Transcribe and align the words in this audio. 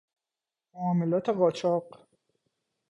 معاملات 0.73 1.29
قاچاق 1.29 2.07